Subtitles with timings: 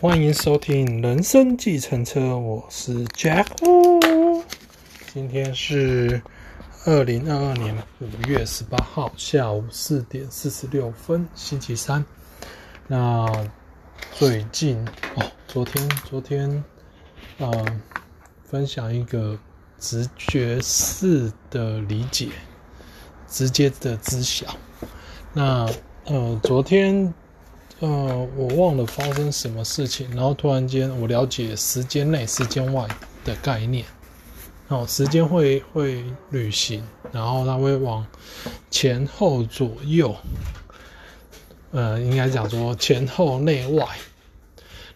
[0.00, 3.44] 欢迎收听《人生计程车》，我是 Jack。
[5.12, 6.22] 今天是
[6.86, 12.02] 二零二二年五月十八号下午四点四十六分，星期三。
[12.86, 13.26] 那
[14.14, 14.82] 最近
[15.16, 16.64] 哦，昨天昨天，
[17.36, 17.66] 呃，
[18.42, 19.38] 分享一个
[19.78, 22.30] 直觉式的理解，
[23.28, 24.46] 直接的知晓。
[25.34, 25.68] 那
[26.06, 27.12] 呃，昨天。
[27.80, 32.86] 呃，我忘了发生什么事情，然后突然间我了解时间内、时间外
[33.24, 33.86] 的概念。
[34.68, 38.06] 哦，时间会会旅行，然后它会往
[38.70, 40.14] 前后左右，
[41.70, 43.86] 呃，应该讲说前后内外。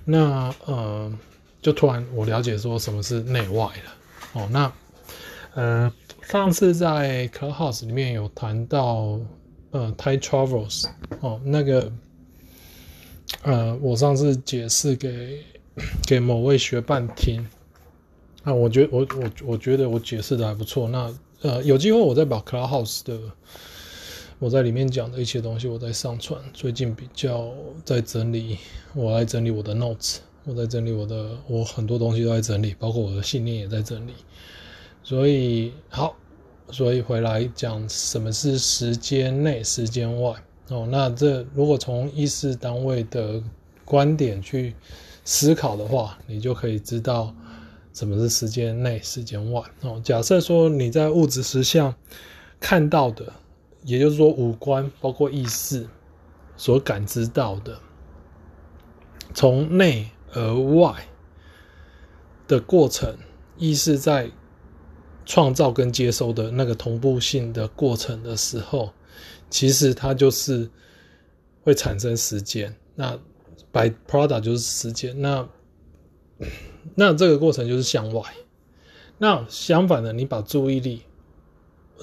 [0.04, 1.10] 那呃，
[1.62, 3.94] 就突然我了解说什么是内外了。
[4.34, 4.72] 哦，那
[5.54, 9.18] 呃，上次在 Clubhouse 里面有谈到
[9.70, 10.86] 呃，Time Travels
[11.20, 11.90] 哦，那个。
[13.42, 15.42] 呃，我上次解释给
[16.06, 17.46] 给某位学伴听，
[18.42, 20.88] 啊，我觉我我我觉得我解释的还不错。
[20.88, 21.12] 那
[21.42, 23.18] 呃，有机会我再把 Clubhouse 的
[24.38, 26.40] 我在里面讲的一些东西，我再上传。
[26.52, 27.52] 最近比较
[27.84, 28.58] 在整理，
[28.94, 34.12] 我在整理我的 notes，我在整理我的，我很多东西都在整理，包括我的信念也在整理。
[35.02, 36.16] 所以好，
[36.70, 40.34] 所以回来讲什么是时间内，时间外。
[40.68, 43.42] 哦，那这如果从意识单位的
[43.84, 44.74] 观点去
[45.22, 47.34] 思考的话，你就可以知道
[47.92, 49.62] 什么是时间内、时间外。
[49.82, 51.94] 哦，假设说你在物质实相
[52.58, 53.30] 看到的，
[53.82, 55.86] 也就是说五官包括意识
[56.56, 57.78] 所感知到的，
[59.34, 60.94] 从内而外
[62.48, 63.18] 的过程，
[63.58, 64.30] 意识在
[65.26, 68.94] 创造跟接收的那个同步性的过程的时候。
[69.50, 70.68] 其实它就是
[71.62, 73.18] 会产生时间，那
[73.72, 75.48] by product 就是时间，那
[76.96, 78.22] 那这个过程就是向外。
[79.18, 81.02] 那相反的，你把注意力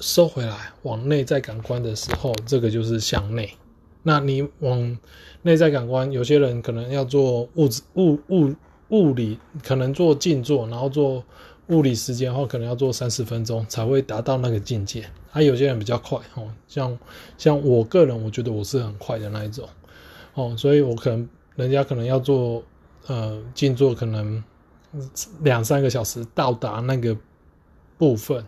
[0.00, 3.56] 收回来，往内在感官的时候，这个就是向内。
[4.02, 4.98] 那你往
[5.42, 8.54] 内在感官，有些人可能要做物质物物
[8.88, 11.24] 物理，可能做静坐，然后做。
[11.68, 15.04] 物理时间的话，可能要做三十分钟才会达到那个境界。
[15.30, 16.98] 还、啊、有些人比较快哦，像
[17.38, 19.66] 像我个人，我觉得我是很快的那一种
[20.34, 22.62] 哦，所以我可能人家可能要做
[23.06, 24.44] 呃静坐，可能
[25.40, 27.16] 两三个小时到达那个
[27.96, 28.44] 部分，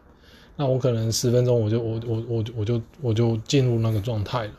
[0.57, 4.53] 那我可能十分钟我就我我我我就我就进入那个状态了。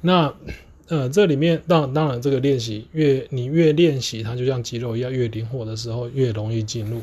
[0.00, 0.32] 那
[0.88, 7.00] 呃这里面当当然这个练习越你越练习，它就像肌肉一样，越灵活的时候越容易进入。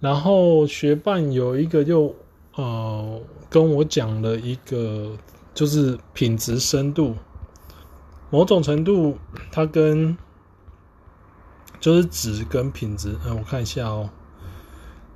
[0.00, 2.14] 然后学伴有一个就
[2.54, 5.14] 呃跟我讲了一个，
[5.52, 7.14] 就是品质深度，
[8.30, 9.18] 某种程度
[9.52, 10.16] 它跟
[11.78, 14.08] 就是值跟品质，嗯，我看一下哦，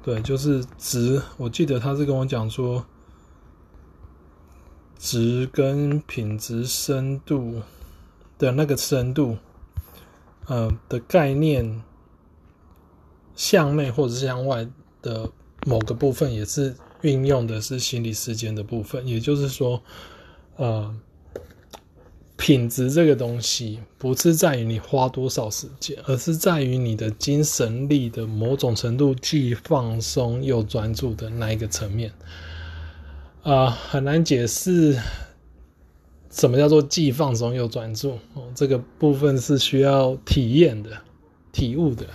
[0.03, 2.85] 对，就是值，我记得他是跟我讲说，
[4.99, 7.63] 值跟品质深度
[8.37, 9.39] 的那个深度，
[10.47, 11.83] 呃的概念。
[13.37, 14.67] 向内或者是向外
[15.03, 15.31] 的
[15.67, 19.07] 某个部分，也是运用的是心理时间的部分。
[19.07, 19.83] 也就是说，
[20.57, 20.95] 呃，
[22.37, 32.13] 品质这个东西不是在于你花多少时间，而是在于你的精神力的某种程度，既放松又专注的那一个层面。
[33.43, 34.99] 啊、很难解释
[36.31, 38.51] 什么叫做既放松又专注哦。
[38.55, 40.91] 这个部分是需要体验的、
[41.53, 42.07] 体悟的。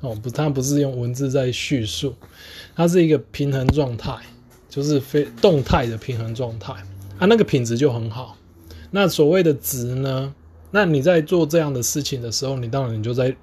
[0.00, 2.14] 哦，不，它不是用文字在叙述，
[2.74, 4.16] 它是一个平衡状态，
[4.68, 6.72] 就是非动态的平衡状态，
[7.18, 8.36] 啊，那个品质就很好。
[8.90, 10.34] 那所谓的值呢？
[10.70, 13.36] 那你在做这样的事情的时候，你当然你就在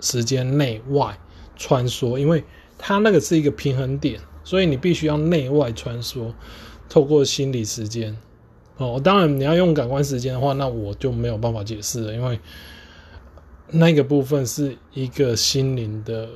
[0.00, 1.18] 时间内外
[1.56, 2.44] 穿梭，因为
[2.78, 6.32] 它那个是一个平衡点，所以你必须要内外穿梭，
[6.88, 8.16] 透过心理时间。
[8.76, 12.38] 哦，当然你要用感官时间的话，那我就没有办法解释了，因为。
[13.70, 16.28] 那个部分是一个心灵的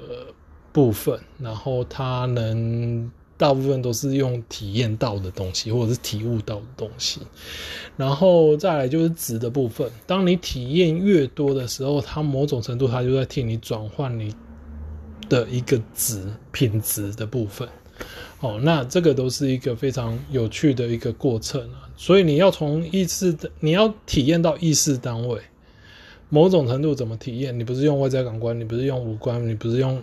[0.73, 7.21] 部分，然后它能大部分都是用体验到的东西，或者是体悟到的东西，
[7.97, 9.91] 然后再来就是值的部分。
[10.07, 14.35] 当你体验越多的时候，它某种程度它就在替你转换你
[15.29, 16.23] 的一个值
[16.53, 17.69] 品质的部分。
[18.41, 21.89] 哦，那这个都是一个非常有趣的一个过程啊。
[21.97, 25.41] 所以你要从意识的，你要体验到意识单位。
[26.31, 27.59] 某种程度怎么体验？
[27.59, 30.03] 你不是用外在感官，你不是用五官，你不是用，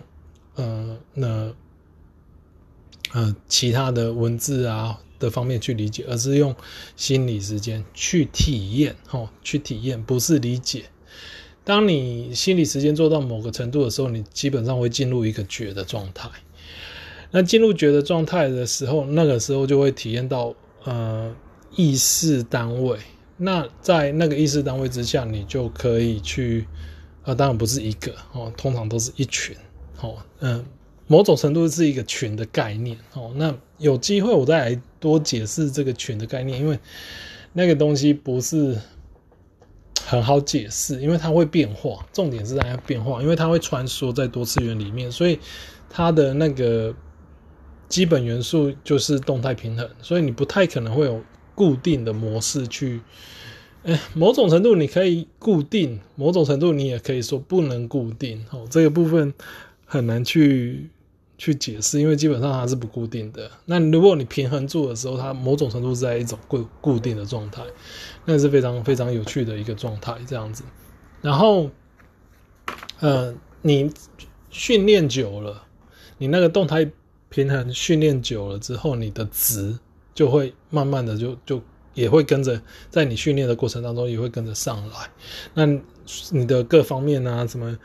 [0.54, 1.52] 呃，那，
[3.12, 6.54] 呃，其他的文字啊的方面去理解，而是用
[6.96, 10.84] 心理时间去体验，吼，去体验，不是理解。
[11.64, 16.28] 当你心理时间做到某个程度的时候，你基本上会进入一个觉的状态。
[17.30, 20.54] 那进入觉的状态的时候，那个时候就会体验到
[20.84, 21.34] 呃
[21.76, 22.98] 意识单位。
[23.38, 26.66] 那在那个意识单位之下，你就可以去
[27.22, 29.56] 啊、当然不是一个哦，通常都是一群
[30.02, 30.62] 哦，嗯、
[31.06, 33.32] 某种程度是一个群的概念哦。
[33.36, 36.78] 那有机会我再来多解释这个群的概念，因为
[37.54, 38.76] 那个东西不是。
[40.06, 45.38] 很好解释，因为它会变化，重点是在它变化，因为它会穿梭在多次元里面，所以
[45.90, 46.94] 它的那个
[47.90, 51.22] 基本元素就是动态平衡，所以你不太可能会有
[51.58, 53.00] 固定的模式去，
[53.82, 59.34] 哎，某种程度你可以固定，某种程度你也可以说不能固定，哦，这个部分
[59.84, 60.88] 很难去。
[61.40, 63.48] 去解释，因为基本上它是不固定的。
[63.66, 67.62] 那如果你平衡住的时候，它某种程度是在一种固固定的状态，
[68.24, 70.64] 那是非常非常有趣的一个状态，这样子。
[71.22, 71.70] 然后，
[72.98, 73.32] 呃，
[73.62, 73.88] 你
[74.50, 75.62] 训练久了，
[76.18, 76.90] 你那个动态
[77.28, 79.78] 平衡训练久了之后，你的值
[80.18, 81.62] 就会慢慢的就就
[81.94, 82.60] 也会跟着，
[82.90, 85.08] 在你训练的过程当中也会跟着上来。
[85.54, 85.64] 那
[86.32, 87.78] 你的各方面啊，什么？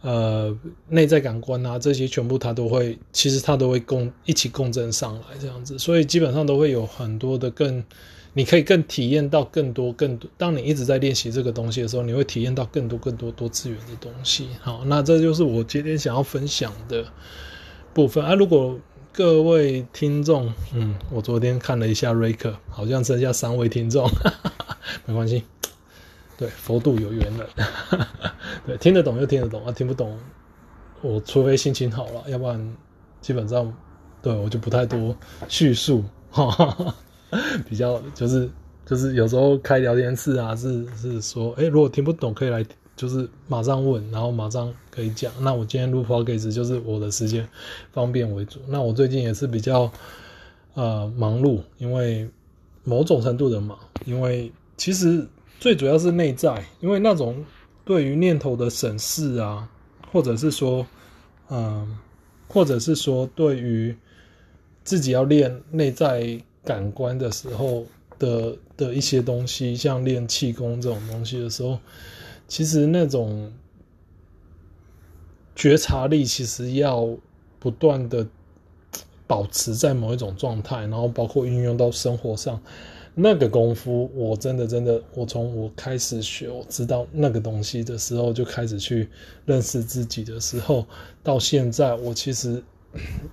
[0.00, 0.58] 呃，
[0.88, 7.84] 内在感官啊，这些全部它都会，其实它都会共一起共振上来这样子，所以基本上都会有很多的更，
[8.32, 10.30] 你可以更体验到更多更多。
[10.38, 14.48] 当你一直在练习这个东西的时候，你会体验到更多更多多次元的东西。
[14.60, 17.06] 好，那这就是我今天想要分享的
[17.94, 18.34] 部分啊。
[18.34, 18.78] 如果
[19.16, 24.76] 各位听众，嗯，我昨天看了一下瑞克，好像剩下三位听众，哈哈哈，
[25.06, 25.44] 没关系。
[26.36, 27.46] 对，佛度有缘人，
[28.66, 30.18] 对，听得懂就听得懂啊，听不懂，
[31.00, 32.76] 我除非心情好了，要不然
[33.20, 33.72] 基本上，
[34.20, 35.16] 对我就不太多
[35.46, 36.02] 叙述，
[36.32, 36.94] 哈哈哈，
[37.68, 38.50] 比较就是
[38.84, 42.66] 就是有时候开聊天室啊，是是说，哎，如果听不懂可以来，
[42.96, 45.32] 就是马上问，然后马上可以讲。
[45.40, 47.48] 那我今天录 podcast 就是我的时间
[47.92, 48.60] 方便为主。
[48.68, 49.90] 那我最近也是比较
[50.74, 52.28] 呃忙碌，因为
[52.84, 55.26] 某种程度的忙，因为其实。
[55.60, 57.42] 最主要是内在，因为那种
[57.86, 59.66] 对于念头的审视啊，
[60.12, 60.86] 或者是说，
[61.48, 61.96] 嗯，
[62.48, 63.96] 或者是说对于
[64.82, 67.86] 自己要练内在感官的时候
[68.18, 71.78] 的的一些东西，像练气功这种东西的时候，
[72.46, 73.52] 其实那种
[75.54, 77.16] 觉察力其实要
[77.58, 78.26] 不断的
[79.26, 82.60] 保持在某一种状态，然后包括运用到生活上。
[83.16, 89.08] 那个功夫，我真的真的，我从我开始学，我知道那个东西的时候，就开始去
[89.46, 90.84] 认识自己的时候，
[91.22, 92.60] 到现在，我其实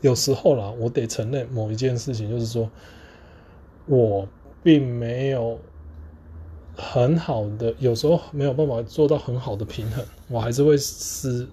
[0.02, 2.70] 有时候啦，我得承认某一件事情，就是说，
[3.88, 4.28] 我
[4.62, 5.60] 并没有
[6.76, 11.48] 很好的，有时候没有办法做到很好的平衡，我还是会是，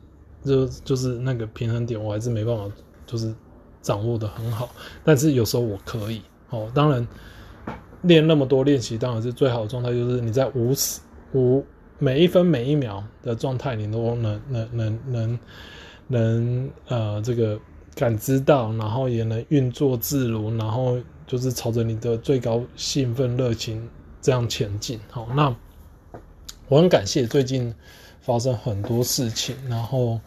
[0.44, 2.64] 就就是那个平衡点，我还是没办法，
[3.06, 3.34] 就是
[3.82, 4.68] 掌握得很好，
[5.04, 7.06] 但是有时候我可以，哦，当然。
[8.02, 11.00] 练那么多练习，当然是最好的状态，就是你在无时
[11.32, 11.64] 无
[11.98, 15.38] 每一分每一秒的状态，你都能能能能
[16.06, 17.58] 能呃这个
[17.96, 23.82] 感知到，然后也能运作自如，然后就是朝着你的最高兴奋热情
[24.20, 25.00] 这样前进。
[25.10, 25.54] 好，那
[26.68, 27.74] 我很感谢最近
[28.20, 30.20] 发生很多事情，然后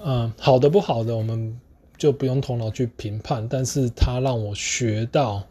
[0.00, 1.60] 呃好的不好的，我们
[1.96, 5.42] 就不用头脑去评判，但是它让我学到。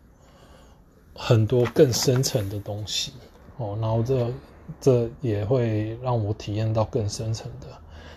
[1.15, 3.13] 很多更深层的东西
[3.57, 4.27] 哦，然后这
[4.81, 7.67] 这也会让我体验到更深层的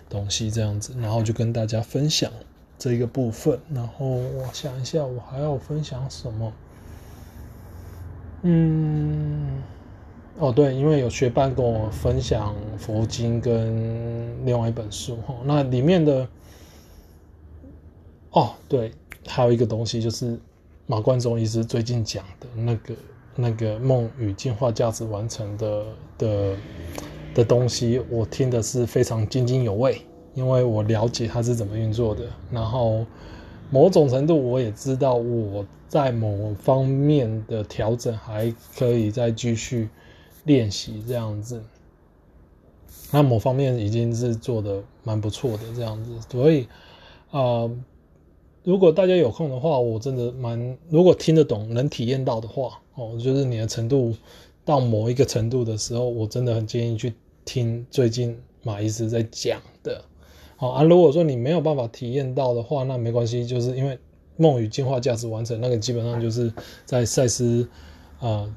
[0.08, 2.32] 东西，这样子，然后就跟大家分享
[2.78, 3.60] 这一个部分。
[3.68, 6.50] 然后我想一下，我还要分享什么？
[8.42, 9.62] 嗯，
[10.38, 16.28] 哦对，因为有学伴跟我分享佛经跟另外一本书哈，那里面的
[18.30, 18.92] 哦对，
[19.26, 20.38] 还有一个东西就是。
[20.88, 22.94] 马冠中医师最近讲的那个
[23.34, 25.84] 那个梦与进化价值完成的
[26.16, 26.56] 的
[27.34, 30.00] 的东西，我听的是非常津津有味，
[30.34, 32.22] 因为我了解它是怎么运作的。
[32.52, 33.04] 然后
[33.70, 39.88] 某种程度我也知道我在某方面的调整还可以再继续
[40.44, 41.62] 练习这样子。
[43.12, 46.66] 那某方面已经是做得蛮不错的这样子，所以
[47.30, 47.70] 啊。
[48.64, 54.12] 如果大家有空的话，我真的蛮，如果听得懂、能体验到的话，哦，就是你的程度
[54.64, 60.04] 到某一个程度的时候，我真的很建议去听最近马医师在讲的。
[60.56, 63.98] 好啊，如果说你没有办法体验到的话，那没关系，就是因为
[64.36, 66.52] 梦与进化价值完成那个基本上就是
[66.84, 67.68] 在赛斯
[68.20, 68.48] 啊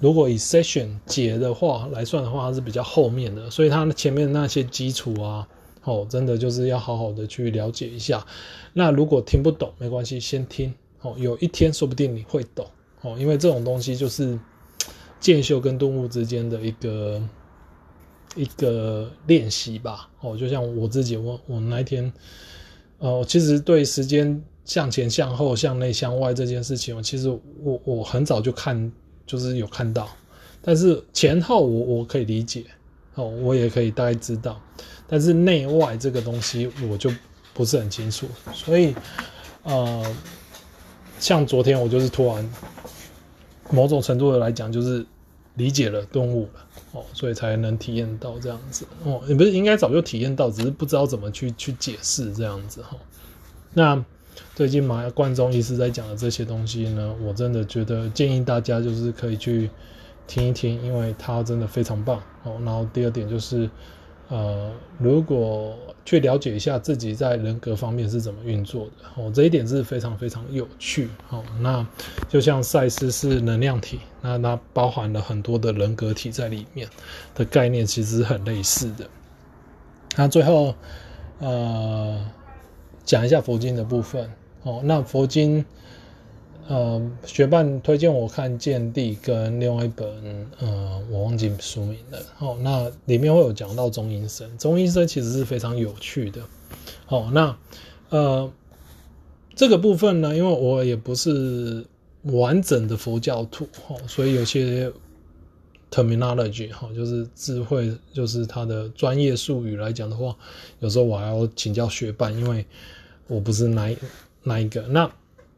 [0.00, 5.46] 如果以 session 节的话来算的话，它是比较后面的，所以它前面那些基础啊，
[5.84, 8.26] 哦，真的就是要好好的去了解一下。
[8.72, 10.72] 那如果听不懂没关系，先听
[11.02, 12.66] 哦，有一天说不定你会懂
[13.02, 14.38] 哦，因为这种东西就是
[15.20, 17.22] 剑修跟顿悟之间的一个
[18.34, 20.08] 一个练习吧。
[20.20, 22.12] 哦，就像我自己，我我那一天，
[22.98, 27.28] 呃，其实对时间向前向后向内向外这件事情，其实
[27.62, 28.90] 我我很早就看。
[29.26, 30.08] 就是有看到，
[30.60, 32.64] 但是前后我我可以理解
[33.14, 34.60] 哦，我也可以大概知道，
[35.06, 37.08] 但是内外这个东西我就
[37.54, 38.92] 不是很清楚，所以
[39.62, 40.04] 呃，
[41.20, 42.52] 像昨天我就是突然
[43.70, 45.06] 某种程度的来讲，就是
[45.54, 52.96] 理解了顿悟了哦，所以才能体验到这样子哦，也不是应该早就体验到，只是不知道怎么去去解释这样子哈，
[53.74, 54.04] 那。
[54.54, 59.68] 最近马贯中医师在讲的这些东西呢，我真的觉得建议大家就是可以去
[60.26, 62.58] 听一听，因为他真的非常棒哦。
[62.64, 63.68] 然后第二点就是，
[64.28, 65.76] 呃，如果
[66.10, 71.44] 去了解一下自己在人格方面是怎么运作的哦，这一点是非常非常有趣哦。
[71.60, 71.86] 那
[72.28, 76.88] 就像赛斯是能量体，那它包含了很多的人格体在里面
[77.36, 79.08] 的概念，其实很类似的。
[80.16, 80.74] 那最后，
[81.38, 82.26] 呃。
[83.02, 84.30] 讲一下佛经的部分
[84.62, 84.82] 哦。
[84.84, 85.64] 那佛经，
[86.70, 90.06] 呃，学伴推荐我看《见地》跟另外一本，
[90.60, 92.18] 呃，我忘记书名了。
[92.38, 96.40] 哦，那里面会有讲到中阴身，中阴身其实是非常有趣的。
[97.08, 97.56] 哦，那
[98.10, 98.48] 呃，
[99.56, 101.84] 这个部分呢，因为我也不是
[102.22, 104.92] 完整的佛教徒，哦，所以有些
[105.90, 110.36] terminology 哈，就是智慧，就是它的专业术语来讲的话，
[110.78, 112.64] 有时候我还要请教学伴，因为。
[113.26, 113.96] 我不是哪
[114.42, 115.08] 哪一个，那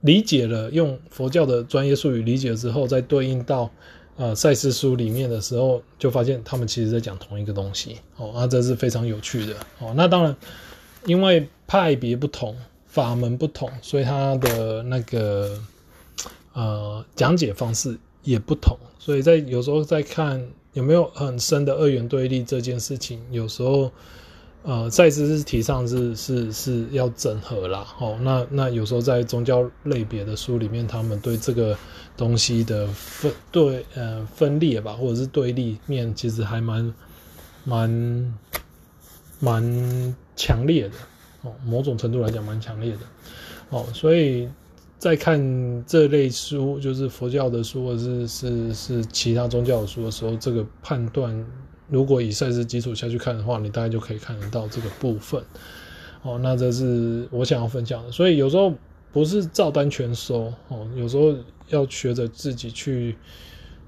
[0.03, 3.71] 理解了用佛教的专业术语理解之后，再对应到
[4.17, 9.93] 呃赛斯书里面的时候，就发现他们其实在讲同一个东西哦，那这是非常有趣的哦。
[9.97, 10.37] 那当然，
[11.07, 12.57] 因为派别不同，
[12.87, 15.59] 法门不同，所以他的那个
[16.53, 23.91] 呃讲解方式也不同，所以在有时候在看有没有很深的二元对立这件事情，有时候。
[24.64, 31.76] 呃，赛斯是提倡是是是要整合啦，哦，那那有时候在宗教类别的书里面，他们对这个
[32.16, 36.95] 东西的分对呃分裂吧，或者是对立面，其实还蛮
[37.64, 38.38] 蛮
[39.40, 40.95] 蛮强烈的
[41.42, 43.00] 哦，某种程度来讲蛮强烈的
[43.71, 44.49] 哦，所以
[44.97, 51.45] 在看这类书，就是佛教的书，或者是是是其他宗教的书的时候，这个判断。
[51.93, 55.45] 如果以赛事基础下去看的话，你大概就可以看得到这个部分。
[56.23, 58.11] 哦，那这是我想要分享的。
[58.11, 58.73] 所以有时候
[59.13, 61.37] 不是照单全收哦，有时候
[61.69, 63.15] 要学着自己去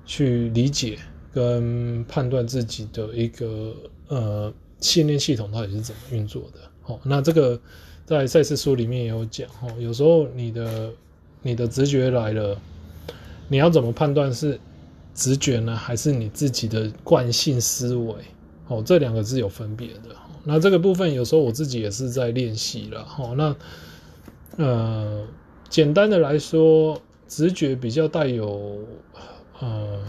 [0.04, 0.98] 去理解
[1.32, 3.74] 跟判断自己的一个
[4.08, 6.58] 呃信念系统到底是怎么运作的。
[6.84, 7.58] 哦，那这个
[8.04, 9.72] 在赛事书里面也有讲哦。
[9.78, 10.92] 有时候你的
[11.40, 12.60] 你的直觉来了，
[13.48, 14.60] 你要怎么判断是？
[15.14, 18.14] 直觉呢，还是你自己的惯性思维？
[18.66, 20.10] 哦，这两个是有分别的。
[20.42, 23.06] 那这个部分有时候我自己也是在练习了。
[23.18, 23.56] 哦，那
[24.56, 25.26] 呃，
[25.68, 28.80] 简单的来说，直觉比较带有
[29.60, 30.00] 呃，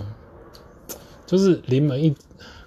[1.26, 2.16] 就是临门一，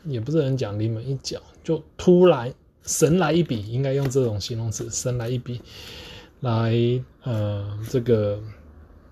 [0.04, 2.54] 也不是很讲临门一脚，就突然
[2.85, 5.61] 神来一笔，应该用这种形容词，神来一笔，
[6.40, 6.73] 来
[7.25, 8.40] 呃这个。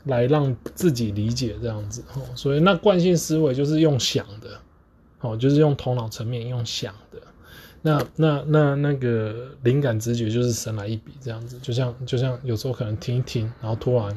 [0.07, 2.03] 来让自己理解这样子，
[2.35, 4.61] 所以那惯性思维就是用想的，
[5.21, 7.21] 哦，就是用头脑层面用想的。
[7.83, 14.09] 那那那那个灵感直觉就是神来一笔这样子，就像就像有时候可能听一听，然后突然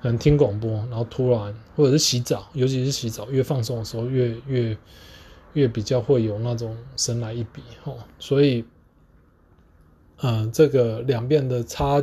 [0.00, 4.76] 可能听广播，然后突然或者是洗澡，尤其是洗澡越放松的时候越越
[5.54, 7.96] 越比较会有那种神来一笔哦。
[8.18, 8.64] 所以，
[10.22, 12.02] 嗯、这个两边的差，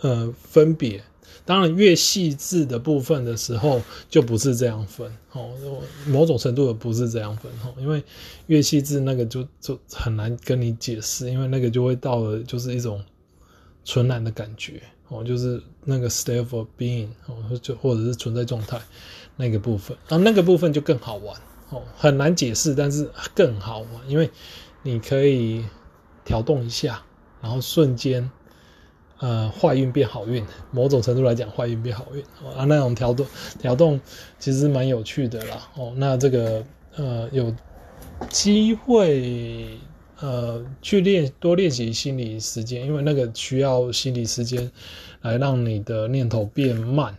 [0.00, 1.02] 呃，分别。
[1.44, 5.50] 当然，越细致的部分的时候，就不是这样分哦。
[6.06, 8.02] 某种程度的不是这样分哦，因为
[8.46, 13.02] 越细致那个就就很难跟你解释，因为那个就会到了就是一种
[13.84, 18.80] 纯然的感觉哦，就是那个 state of being 哦，就或者是存在状态
[19.36, 21.36] 那个部分，然后那个部分就更好玩
[21.70, 24.30] 哦，很难解释，但是更好玩，因为
[24.82, 25.64] 你可以
[26.24, 27.02] 调动一下，
[27.40, 28.30] 然后瞬间。
[29.20, 32.22] 呃，坏运变好运，某种程度来讲，坏运变好运
[32.56, 33.26] 啊，那种调动
[33.58, 34.00] 调动
[34.38, 35.68] 其实蛮有趣的啦。
[35.76, 36.64] 哦，那这个
[36.96, 37.54] 呃，有
[38.30, 39.78] 机会
[40.20, 44.70] 呃去练多练习心理时间，因为那个需要心理时间
[45.20, 47.14] 来让你的念头变慢，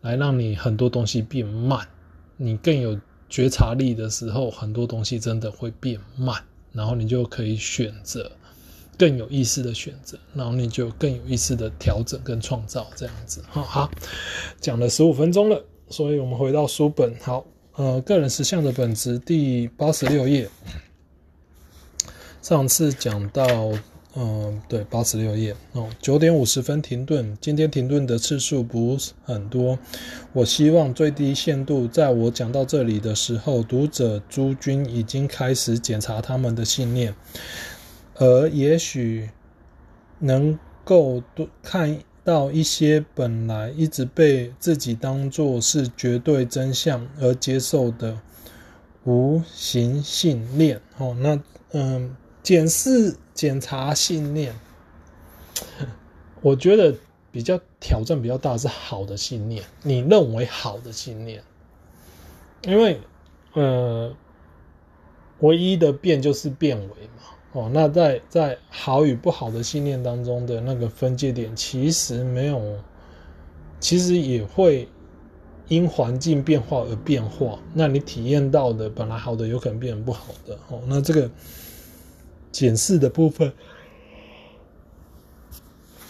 [0.00, 1.86] 来让你很多东西变慢，
[2.36, 2.98] 你更有
[3.28, 8.32] 觉察力的时候，很多东西真的会变慢，然后你就可以选择
[9.02, 13.42] 更有意思的选择，然后你就更有意思的调整跟创造这样子。
[13.48, 13.90] 好，好，
[14.60, 17.12] 讲了十五分钟了，所以我们回到书本。
[17.20, 17.44] 好，
[17.74, 20.48] 呃，个人实相的本质第八十六页，
[22.42, 23.72] 上次讲到。
[24.14, 27.34] 嗯，对，八十六页哦，九点五十分停顿。
[27.40, 29.78] 今天停顿的次数不是很多。
[30.34, 37.14] 我希望最低限度，在我讲到这里的时候，读者诸君已经开始检查他们的信念，
[38.14, 39.30] 而也许
[40.18, 48.20] 能够多看到一些本来一直被自己当作是绝对真相而接受的
[49.04, 50.80] 无形信念。
[50.98, 51.40] 哦，那
[51.72, 53.16] 嗯，检视。
[53.34, 54.54] 检查信念，
[56.42, 56.94] 我觉得
[57.30, 61.42] 比较挑战比较大是好的信念，你认为好的信念，
[62.64, 63.00] 因为
[63.54, 64.14] 呃，
[65.40, 67.21] 唯一的变就是变为嘛，
[67.52, 72.60] 哦，那在在好与不好的信念当中的那个分界点，其实没有，
[73.80, 74.88] 其实也会
[75.68, 81.30] 因环境变化而变化，那你体验到的本来好的，有可能变成不好的，哦，那这个。
[82.52, 83.50] 检视的部分，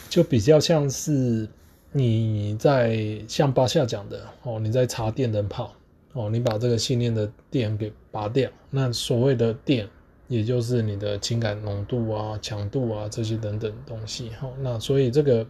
[0.09, 1.49] 就比较像是
[1.93, 5.73] 你在像巴夏讲的哦，你在插电灯泡
[6.15, 8.51] 哦，你把这个信念的电给拔掉。
[8.71, 9.89] 那所谓的电，
[10.33, 14.31] 也就是你的情感浓度啊、强度啊这些等等东西。
[14.41, 15.47] 哦，那所以这个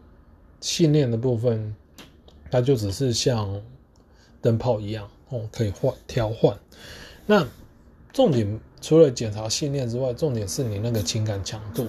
[0.60, 1.74] 信念的部分，
[2.50, 3.62] 它就只是像
[4.40, 6.56] 灯泡一样哦，可以换调换。
[7.26, 7.46] 那
[8.12, 8.60] 重点。
[8.82, 11.86] 除了检查信念之外，重点是你那个情感强度，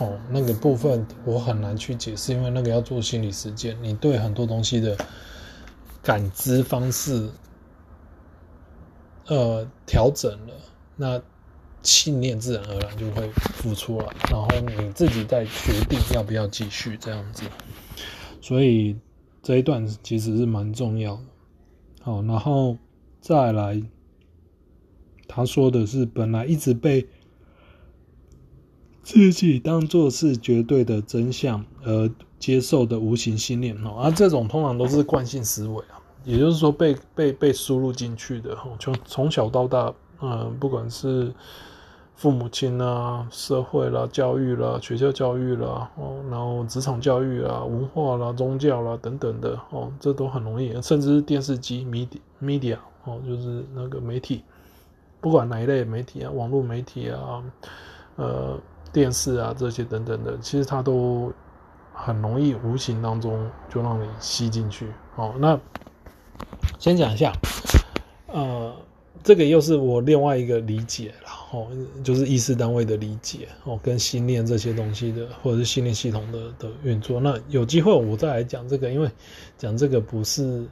[0.00, 4.96] 哦，那个部分我很难去解释，因为那个要做心理实践，你对很多东西的
[6.02, 7.28] 感知方式，
[9.26, 10.54] 呃，调整了，
[10.96, 11.22] 那
[11.84, 17.44] 信念自然而然就会浮出来，然后你自己再决定要不要继续这样子，
[18.40, 18.96] 所以
[19.42, 21.14] 这一段其实是蛮重要。
[21.14, 21.22] 的，
[22.02, 22.76] 好，然后
[23.20, 23.80] 再来。
[25.26, 27.08] 他说的是，本来一直被
[29.02, 33.74] 自己当作是绝对的真相而接受的无形信念。
[33.84, 35.82] 哦，而这种通常都是惯性思维，
[36.24, 41.34] 也就是说被被被输入进去的哦，从从小到大，嗯，不管是
[42.16, 54.44] 父母亲啊、社会啦、教育啦、学校教育啦，哦，然后职场教育啦、文化啦、宗教啦等等的哦，这都很容易，甚至是电视机 media media 哦，就是那个媒体。
[55.20, 57.42] 不管哪一类媒体啊，网络媒体啊，
[58.16, 58.58] 呃，
[58.92, 61.32] 电视啊这些等等的，其实它都
[61.92, 64.92] 很容易无形当中就让你吸进去。
[65.16, 65.58] 哦，那
[66.78, 67.32] 先讲一下，
[68.28, 68.72] 呃，
[69.22, 71.14] 这个又是我另外一个理解，
[71.54, 71.68] 哦
[72.02, 77.20] 就是意识单位的理解哦，跟心念这些东西的，或者是心念系统的的运作。
[77.20, 79.10] 那有机会我再来讲这个，因为
[79.56, 80.66] 讲这个不是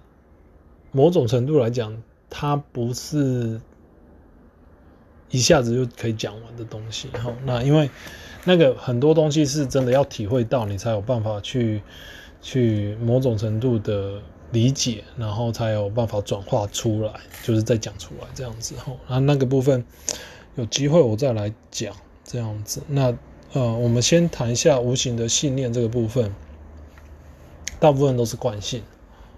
[0.91, 3.61] 某种程度来讲，它不是。
[5.35, 7.89] 一下子就可以讲完的东西，哈，那因为
[8.45, 11.81] 那个很多东西是真的要体会到，你才有办法去
[12.43, 18.93] 去某种程度的理解，然后才有办法转化出来，就是再讲出来这样子，哈。
[19.09, 19.83] 那那个部分
[20.57, 22.83] 有机会我再来讲这样子。
[22.89, 23.17] 那
[23.53, 26.35] 呃，我们先谈一下无形的信念这个部分，
[27.79, 28.83] 大部分都是惯性，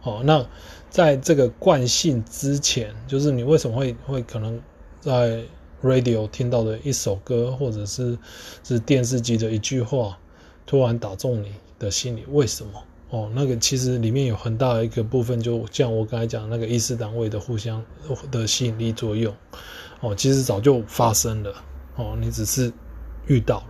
[0.03, 0.23] 哦。
[0.25, 0.47] 那
[0.91, 4.61] 在这个惯性之前，就是你为什么会会可能
[5.01, 5.43] 在
[5.83, 8.17] radio 听到的一首歌，或者是
[8.63, 10.19] 是电视机的一句话，
[10.65, 12.85] 突然打中你的心里，为什么？
[13.11, 17.85] 哦，那个其实里面有很大的一个部分，就像我刚才讲那个意识单位的互相
[18.31, 19.35] 的吸引力作用，
[20.01, 21.55] 哦，其实早就发生了，
[21.97, 22.73] 哦，你只是
[23.27, 23.67] 遇到了，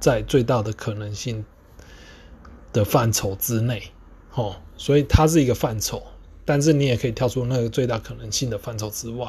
[0.00, 1.44] 在最大的可能性
[2.72, 3.82] 的范畴之内，
[4.34, 6.02] 哦，所以它是一个范畴，
[6.44, 9.28] 但是你也可以跳出那个最大可能性的范畴之外。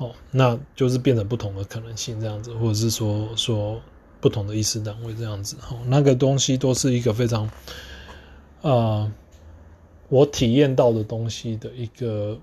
[0.00, 3.80] 哦，那就是变成不同的可能性这样子，或者是说说
[4.20, 5.56] 不同的意识单位这样子。
[5.68, 7.50] 哦，那个东西都是一个非常，
[8.62, 9.10] 呃，
[10.08, 12.38] 我体验到的东西的一个，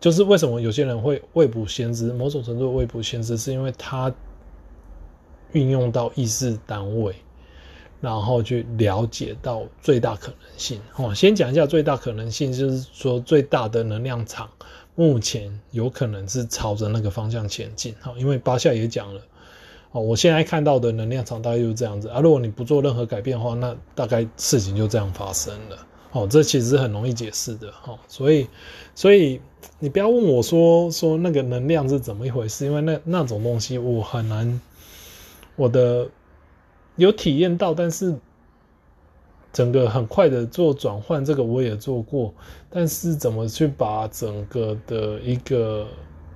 [0.00, 4.12] 就是为什么有些人会未卜先知，某种程度未卜先知，是因为他
[5.52, 7.14] 运用到意识单位，
[8.00, 10.80] 然后去了解到最大可能性。
[10.96, 14.48] 哦，先讲一下最大可能性，就是说最大的能量场。
[14.98, 19.20] 目前有可能是朝着那个方向前进，哈，因为巴夏也讲了，
[19.96, 22.20] 哦，我现在看到的能量场大概就是这样子啊。
[22.20, 25.78] 如果你不做任何改变的话，那大概事情就这样发生了，
[26.12, 27.98] 哦，这其实很容易解释的哦。
[28.06, 28.46] 所以，
[28.94, 29.40] 所以
[29.78, 34.60] 你不要问我说说那个能量是怎么一回事，因为那那种东西我很难，
[35.56, 36.06] 我的
[36.96, 38.14] 有体验到，但是
[39.50, 42.34] 整个很快的做转换，这个我也做过，
[42.68, 45.86] 但是怎么去把整个的一个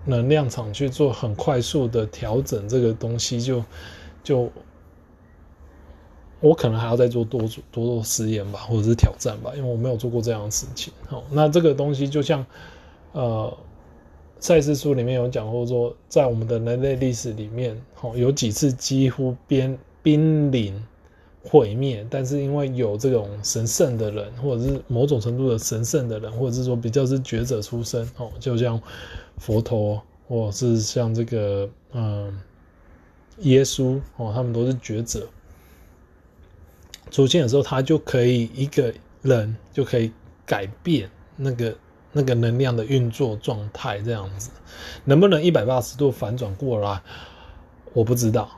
[0.05, 3.65] 能量场去做很快速的调整，这个东西就
[4.23, 4.51] 就。
[6.43, 10.91] 我可能还要再做多做多实验吧，或者是挑战吧，因为我没有做过这样的事情。
[11.07, 12.47] 好，那这个东西就像，
[13.13, 13.55] 呃，
[14.39, 20.83] 赛斯书里面有讲过说，在我们的人类历史里面，好，有几次几乎边濒临
[21.45, 28.81] 毁灭，但是因为有这种神圣的人，或者是某种程度的神圣的人，或者是说比较是觉者出身，哦，就像
[29.40, 32.38] 佛陀，或者是像这个嗯
[33.38, 35.26] 耶稣，哦，他们都是觉者。
[37.11, 40.12] 出现的时候，他就可以一个人就可以
[40.46, 41.76] 改变那个
[42.12, 44.50] 那个能量的运作状态，这样子
[45.05, 47.03] 能不能一百八十度反转过来？
[47.92, 48.48] 我不知道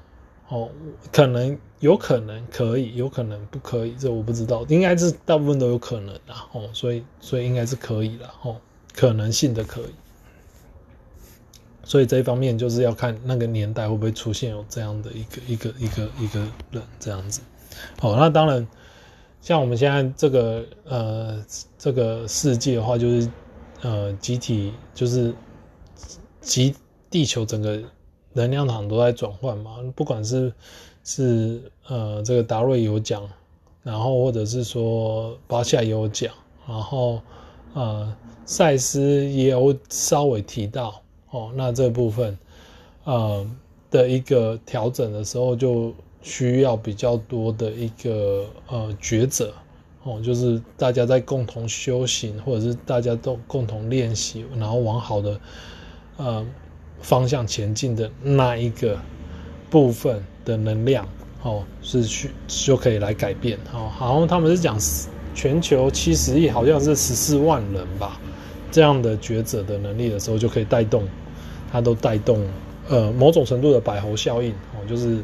[0.49, 0.69] 哦，
[1.11, 8.57] 可能有可能可以，有可能不可以，这我不知道，应该是大部分都有可能的哦，所以所以应该是可以的哦，
[8.95, 9.95] 可能性的可以，
[11.85, 16.41] 所以这一方面就是要看那个年代会不会出现有这样的一个一个一个一个
[16.71, 17.41] 人这样子。
[17.99, 18.67] 好，那当然，
[19.41, 21.45] 像我们现在这个呃
[21.79, 23.31] 这个世界的话，就是
[23.81, 25.35] 呃集体就是
[26.41, 26.75] 集
[27.11, 27.83] 地球整个
[28.33, 30.53] 能量场都在转换嘛，不管是
[31.03, 33.29] 是呃这个达瑞有讲，
[33.83, 36.33] 然后或者是说巴夏也有讲，
[36.69, 37.21] 然后
[37.75, 41.02] 呃赛斯也有稍微提到
[41.33, 42.39] 哦，那这部分
[43.03, 43.45] 呃
[43.91, 45.93] 的一个调整的时候就。
[46.25, 49.53] 需要比较多的一个呃抉择
[50.05, 55.41] 哦，就是大家在共同修行，或者是大家都共同练习，然后往好的
[56.19, 56.47] 呃
[57.01, 58.97] 方向前进的那一个
[59.69, 61.05] 部分的能量
[61.43, 63.91] 哦，是去就可以来改变哦。
[63.93, 64.79] 好像他们是讲
[65.35, 68.21] 全球七十亿，好像是十四万人吧，
[68.73, 71.07] 这样的抉择的能力的时候，就可以带动
[71.71, 72.45] 它都带动
[72.89, 75.19] 呃某种程度的百猴效应哦，就是。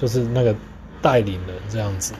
[0.00, 0.52] 就是那个
[1.00, 2.12] 带领人这样子，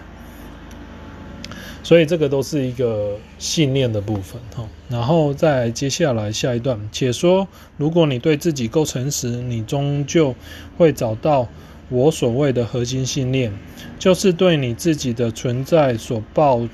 [1.82, 4.68] 所以这个都是一个信念的部分哈。
[4.88, 10.36] 然后再接下来下一段，且说如果你对自己够诚实，你终究
[10.78, 11.48] 会找到
[11.88, 13.52] 我所谓的核心信念，
[13.98, 16.68] 就是对你自己的存在所抱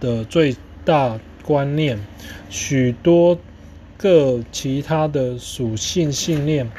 [0.00, 1.98] 的最大观念。
[2.48, 3.38] 许多
[3.96, 6.70] 个其他的属性信念。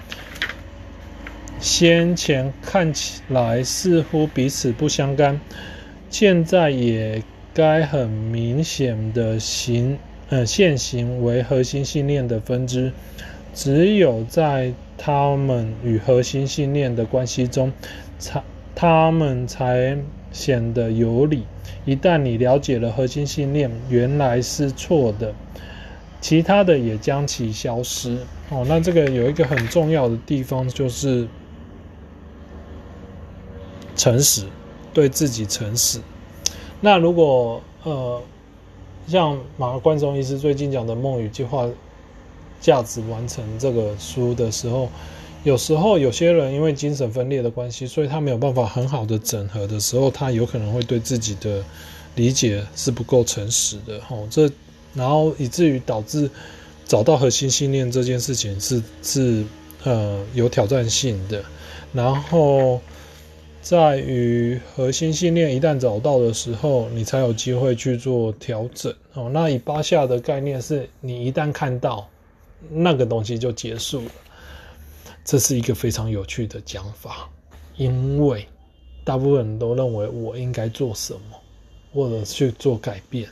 [1.60, 5.40] 先前看起来似乎彼此不相干，
[6.10, 7.24] 现在也
[7.54, 9.98] 该很明显的形
[10.30, 12.92] 呃现行为核心信念的分支。
[13.54, 17.72] 只有在他们与核心信念的关系中，
[18.20, 18.44] 才
[18.76, 19.98] 他们才
[20.34, 21.44] 显得有理。
[21.86, 25.34] 一旦你了解了核心信念原来是错的，
[26.26, 28.18] 其他的也将其消失。
[28.50, 31.28] 哦，那这个有一个很重要的地方就是。
[33.96, 34.44] 诚实，
[34.92, 36.00] 对自己诚实。
[36.82, 38.20] 那如果呃，
[39.08, 41.70] 像马关中医师最近讲的《梦与计划
[42.60, 44.90] 价值完成》这个书的时候，
[45.44, 51.64] 有时候有些人因为精神分裂的关系，所以他没有办法很好的整合的时候，他有可能会对自己的
[52.16, 54.02] 理解是不够诚实的。
[54.10, 54.52] 哦，这
[54.96, 56.30] 然后以至于导致
[56.86, 59.44] 找到核心信念这件事情是是
[59.84, 61.44] 呃有挑战性的，
[61.94, 62.82] 然后。
[63.62, 69.28] 在于核心信念一旦找到的时候，你才有机会去做调整哦。
[69.34, 72.08] 那以巴夏的概念是，你一旦看到
[72.70, 74.12] 那个东西就结束了，
[75.24, 77.28] 这是一个非常有趣的讲法。
[77.76, 78.48] 因为
[79.04, 81.42] 大部分人都认为我应该做什么，
[81.92, 83.28] 或者去做改变，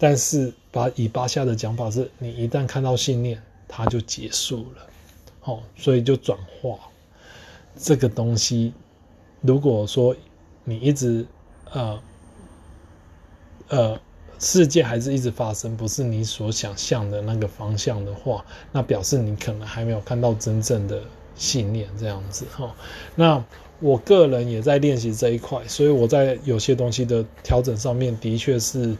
[0.00, 4.86] 但是把以巴夏的讲法是，你一旦看到信念，它就结束了，
[5.44, 6.78] 哦，所以就转化
[7.76, 8.72] 这个东西。
[9.42, 10.16] 如果说
[10.64, 11.26] 你一直
[11.72, 12.00] 呃
[13.68, 14.00] 呃
[14.38, 21.02] 世界还是一直发生，不是你所想象的那个方向的话，那表示你可能还没有看到真正的
[21.36, 22.74] 信念这样子哈。
[23.14, 23.44] 那
[23.80, 28.96] 我个人也在练习这一块，所以我在有些东西的调整上面，的确是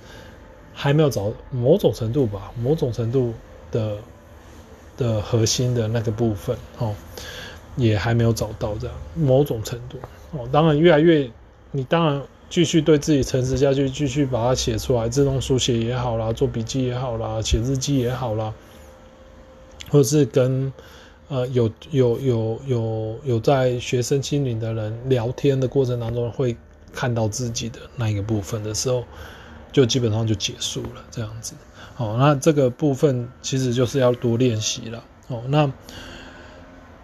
[0.73, 3.35] 还没有找某种程度吧，某种程度
[3.71, 3.97] 的
[4.97, 6.95] 的核心的那个部分哦，
[7.77, 9.99] 也还没有找到这样某种程度。
[10.33, 11.31] 哦，当然越来越，
[11.73, 18.53] 你当然继续对自己诚实下去，继续把它写出来，自动书写也好啦，做笔记也好啦，写日记也好啦，
[19.91, 20.73] 或者是跟
[21.29, 26.57] 呃有有有有有在学生心灵的人聊天的过程当中，会
[26.93, 29.05] 看到自己的那一个部分的时候，
[29.73, 31.55] 就基本上就结束了这样子。
[31.97, 35.05] 哦，那这个部分其实就是要多练习了。
[35.29, 35.73] 哦，那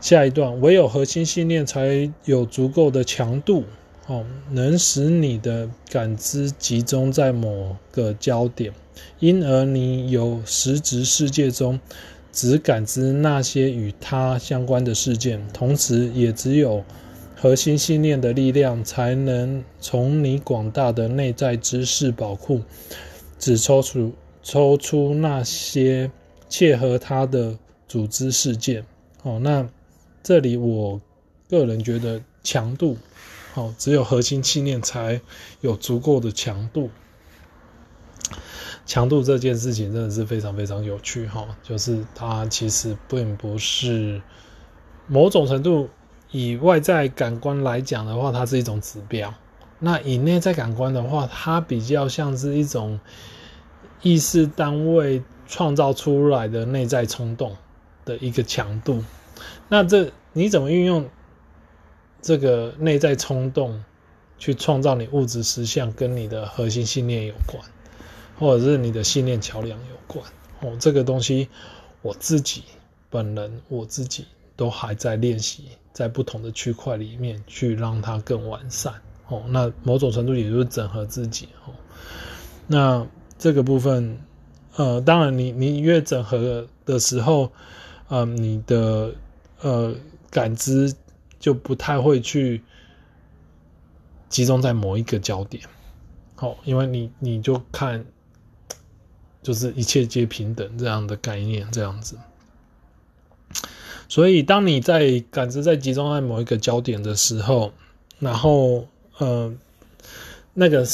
[0.00, 3.64] 下一段，唯有核心信念才有足够的强度。
[4.06, 8.72] 哦，能使你的感知集中在某个焦点，
[9.18, 11.80] 因而你有实质世界中
[12.30, 15.44] 只感知那些与它相关的事件。
[15.52, 16.84] 同时，也只有
[17.38, 22.62] 核心信念的力量，才能从你广大的内在知识宝库
[23.38, 26.10] 只抽出抽出那些
[26.48, 28.86] 切合它的组织事件。
[29.22, 29.68] 哦，那
[30.22, 31.00] 这里我
[31.48, 32.96] 个人觉得强度。
[33.54, 35.20] 哦，只有核心信念才
[35.60, 36.90] 有足够的强度。
[38.84, 44.22] 强度这件事情真的是非常非常有趣哈，就是它其实并不是
[45.06, 45.88] 某种程度
[46.30, 49.32] 以外在感官来讲的话，它是一种指标。
[49.78, 52.98] 那以内在感官的话，它比较像是一种
[54.02, 57.56] 意识单位创造出来的内在冲动
[58.04, 59.04] 的一个强度。
[59.68, 61.08] 那这你怎么运用？
[62.22, 63.84] 这个内在冲动，
[64.36, 67.62] 去创造你物质实相，跟你的核心信念有关，
[68.36, 70.24] 或者是你的信念桥梁有关。
[70.60, 71.48] 哦，这个东西
[72.02, 72.64] 我自己
[73.10, 78.94] 本人我自己都还在练习，在不同的区块里面去让它更完善。
[79.28, 81.48] 哦，那某种程度也就是整合自己。
[81.66, 81.74] 哦，
[82.66, 83.06] 那
[83.38, 84.18] 这个部分，
[84.76, 87.52] 呃，当然你你越整合的时候，
[88.08, 89.14] 呃，你的
[89.60, 89.94] 呃
[90.30, 90.92] 感知。
[91.38, 92.62] 就不太会去
[94.28, 95.62] 集中在某一个焦点，
[96.34, 98.04] 好，因为你你就看，
[99.42, 102.18] 就是一切皆平等这样的概念，这样子。
[104.08, 107.72] 所以，当你在感知在集中在某一个焦点的时候，
[108.18, 108.86] 然后，
[109.18, 109.52] 呃，
[110.54, 110.86] 那个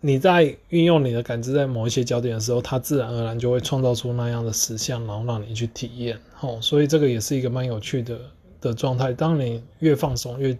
[0.00, 6.18] 你在运用你的感知在某一些焦点的时候，它自然而然就会创造出那样的实像，然后让你去体验。
[6.40, 8.18] 哦，所以这个也是一个蛮有趣的。
[8.58, 10.58] 的状态，当你越放松，越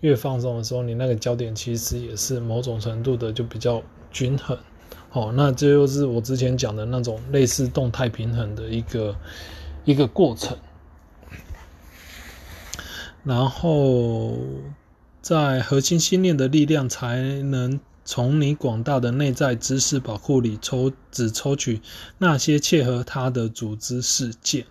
[0.00, 4.56] 越放松的时候，你那个焦点其实也是某种程度的就比较均衡。
[5.12, 9.16] 哦，那这就是我之前讲的那种类似动态平衡的一个
[9.84, 10.56] 一个过程。
[13.22, 14.36] 然后，
[15.20, 21.82] 在核心信念的力量，才能从你广大的内在知识宝库里抽，只抽取
[22.18, 24.64] 那些切合它的组织事件。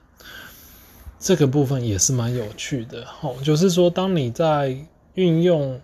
[1.19, 4.75] 这个部分也是蛮有趣的，哦，就是说，当你在
[5.13, 5.79] 运用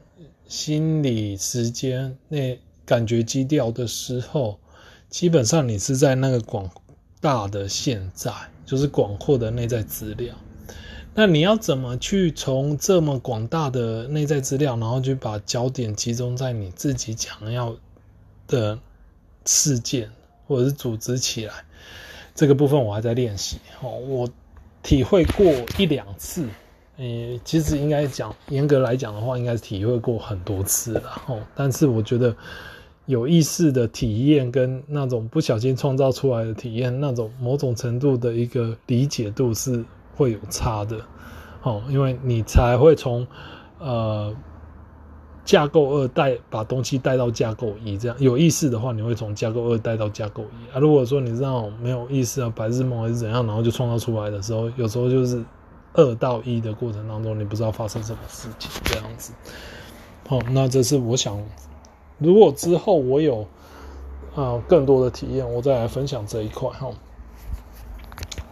[0.47, 4.59] 心理时间那感觉基调的时候，
[5.09, 6.69] 基本上你是在那个广
[7.21, 8.31] 大的现在，
[8.65, 10.33] 就是广阔的内在资料。
[11.15, 17.75] 那你要怎么去从这么广大的内在资料，然后去把焦点集中在你自己想要
[18.47, 18.77] 的
[19.45, 20.11] 事件，
[20.45, 21.53] 或者是组织起来？
[22.35, 24.29] 这个部分我还在练习，哦，我。
[24.83, 26.47] 体会过一两次，
[26.97, 31.41] 诶、其实应该讲，严格来讲的话，应该是体会过很多次了哦。
[31.55, 32.35] 但是我觉得
[33.07, 39.83] 有意识的体验跟那种不小心创造出来的体验，那种某种程度的一个理解度是
[40.15, 40.97] 会有差的
[41.63, 43.27] 哦，因为你才会从
[43.79, 44.35] 呃。
[45.45, 50.79] 架构二带把东西带到架构一，这样有意识的话，你会从架构二带到架构一啊。
[50.79, 55.45] 如果说你这样没有意识啊，白日梦还是怎样，然后就创造出来的时候，有时候就是
[55.93, 59.33] 二到一的过程当中，你不知道发生什么事情这样子。
[60.27, 61.39] 好，那这是我想，
[62.17, 63.45] 如果之后我有
[64.33, 66.89] 啊、更多的体验，我再来分享这一块哈。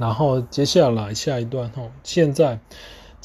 [0.04, 2.60] 然后接下来下一段哈，现在。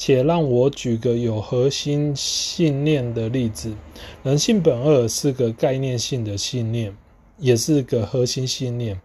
[0.01, 3.75] 且让我举个有核心信念的例子。
[4.23, 6.95] 人性本恶是个概念性的信念，
[7.37, 9.01] 也是个核心信念。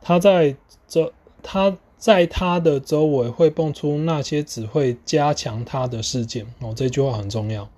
[0.00, 1.12] 它在周，
[1.42, 6.46] 它在它的周围会蹦出那些只会加强它的事件。
[6.60, 7.68] 哦，这句话很重要。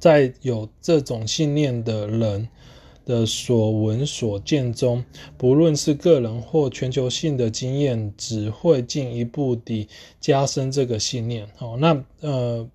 [0.00, 2.48] 在有这种信念的人
[3.04, 5.04] 的所闻所见中，
[5.36, 9.88] 不论是个人或全球性的经验，只会进一步地
[10.20, 11.48] 加深这个信念。
[11.58, 12.66] 哦，那呃，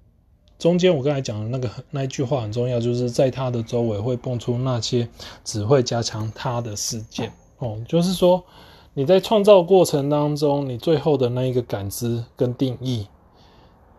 [0.59, 5.07] 中间我刚才讲的那个那一句话很重要，就是在他的周围会蹦出那些
[5.43, 7.31] 只会加强他的事件。
[7.59, 8.43] 哦，就是说
[8.93, 13.07] 你在创造过程当中，你最后的那一个感知跟定义，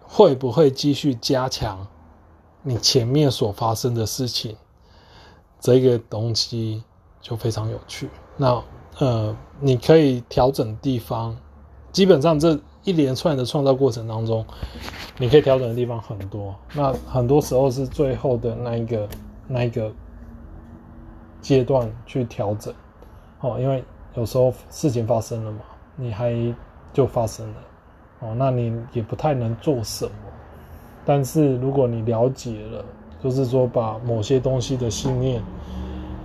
[0.02, 1.86] 会不会继续加强
[2.62, 4.56] 你前面所发生的事情，
[5.60, 6.82] 这个东西
[7.20, 8.08] 就非常有趣。
[8.36, 8.62] 那
[8.98, 11.36] 呃，你可以调整地方，
[11.92, 14.44] 基本上这一连串的创造过程当中，
[15.18, 16.54] 你可以调整的地方很多。
[16.74, 19.08] 那很多时候是最后的那一个
[19.46, 19.92] 那一个
[21.40, 22.74] 阶段去调整，
[23.40, 25.60] 哦，因为有时候事情发生了嘛，
[25.96, 26.34] 你还
[26.92, 27.56] 就发生了，
[28.20, 30.12] 哦，那你也不太能做什么。
[31.04, 32.84] 但是如果你了解了，
[33.22, 35.42] 就是说把某些东西的信念，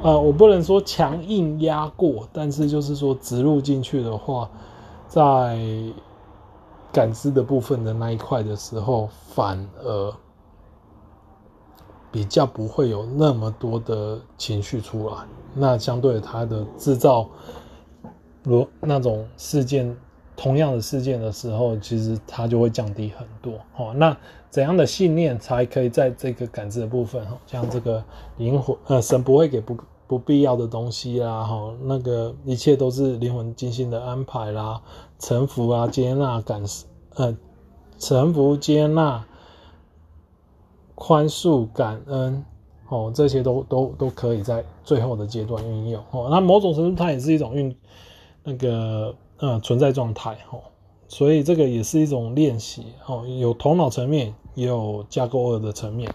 [0.02, 4.50] 呃，我不能说强硬压过，但是就是说植入进去的话，
[5.08, 5.60] 在
[6.92, 10.14] 感知的部分的那一块的时候，反而
[12.12, 15.16] 比较不会有那么多的情绪出来。
[15.56, 17.28] 那相对它的制造，
[18.44, 19.96] 如那种事件。
[20.36, 23.54] 同样的事件的时候，其实它就会降低很多。
[23.78, 24.18] 哦，那
[24.50, 28.04] 怎样的信念才可以在这个感知的部分，像这个
[28.38, 34.82] 灵魂，呃，神不会给不不必要的东西啦，哈，那个一切都是灵魂精心的安排啦，
[35.20, 36.64] 臣服啊，接纳感，
[37.16, 37.38] 呃，
[38.00, 39.24] 臣服接纳，
[40.96, 42.44] 宽恕感恩，
[42.90, 46.04] 哦，这些都都都可以在最后的阶段运用。
[46.12, 47.76] 哦，那某种程度它也是一种运
[48.44, 49.16] 那个。
[49.38, 50.62] 呃，存在状态哦，
[51.08, 56.10] 所以这个也是一种练习哦，有头脑层面，也有架构二的层面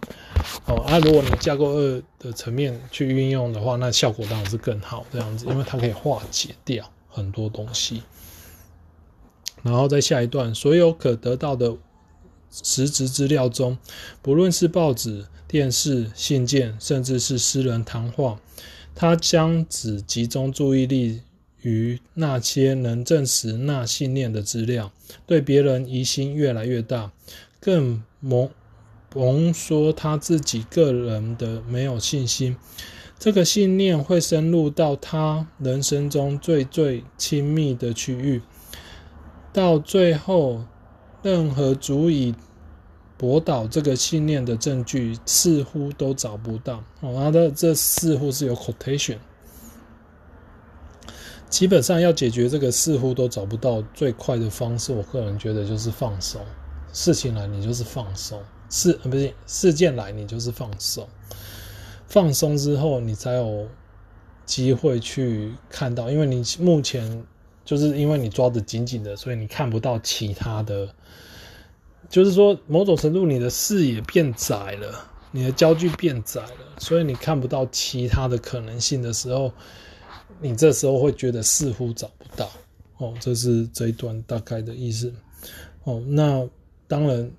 [0.67, 0.83] 哦。
[0.87, 8.03] 那、啊、如果你架构二的层面去运用的话，那效果当然是更好这样子，因为它可以化解掉很多东西。
[9.63, 11.77] 然后在下一段，所有可得到的
[12.51, 13.77] 实质资料中，
[14.23, 18.41] 不论是报纸、电视、信件，甚至是私人谈话，
[18.95, 21.23] 它将只集中注意力。
[21.63, 24.93] 于那些能证实那信念的资料，
[25.27, 27.11] 对别人疑心越来越大，
[27.61, 28.51] 更甭
[29.09, 32.57] 甭说他自己个人的没有信心。
[33.19, 38.41] 这个信念会深入到他人生中最最亲密的区域，
[39.53, 40.63] 到最后，
[41.23, 42.33] 任何足以
[43.17, 46.85] 驳倒这个信念的证据似乎都找不到。
[47.01, 49.17] 哦，他的这似乎是有 quotation。
[51.51, 56.41] 基本上要解决这个似乎都找不到最快的方式，我个人觉得就是放松。
[56.93, 61.09] 事情来你就是放松，事不是事件来你就是放松。
[62.07, 63.67] 放松之后你才有
[64.45, 67.25] 机会去看到，因为你目前
[67.65, 70.95] 就是因为你抓得紧紧的，所以你看不到其他的。
[72.09, 79.53] 就是说某种程度你的视野变窄了，你的焦距变窄了，所以你看不到其他的可能性的时候。
[80.41, 82.49] 你这时候会觉得似乎找不到
[82.99, 85.13] 哦，这是这一段大概的意思
[85.85, 86.01] 哦。
[86.07, 86.49] 那
[86.87, 87.31] 当然，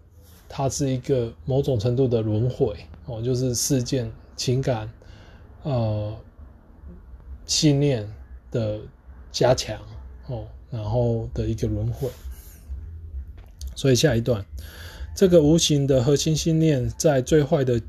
[0.47, 4.89] 它是一个某种程度的轮回哦，就是事件、情感、
[5.63, 6.13] 呃、
[7.45, 8.05] 信念
[8.51, 8.79] 的
[9.31, 9.79] 加强
[10.27, 12.09] 哦，然后的一个轮回。
[13.75, 14.45] 所以下一段，
[15.15, 17.81] 这个无形的核心信念，在最坏的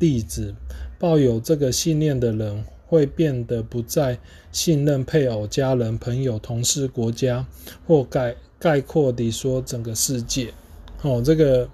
[0.00, 0.52] 例子，
[0.98, 2.64] 抱有这个信念的人。
[2.86, 4.18] 会变得不再
[4.52, 7.44] 信任配偶、家人、朋友、同事、国家，
[7.86, 10.52] 或概概括地说整个世界。
[11.02, 11.68] 哦，这个